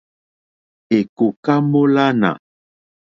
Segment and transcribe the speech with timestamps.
[0.97, 2.31] Èkòká mólánà.